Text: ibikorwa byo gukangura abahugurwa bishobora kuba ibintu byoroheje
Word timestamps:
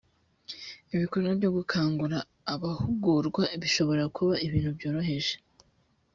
ibikorwa 0.93 1.31
byo 1.39 1.49
gukangura 1.57 2.17
abahugurwa 2.53 3.43
bishobora 3.61 4.03
kuba 4.15 4.33
ibintu 4.45 4.69
byoroheje 4.77 5.33